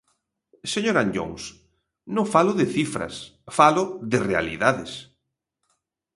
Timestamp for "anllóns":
0.99-1.41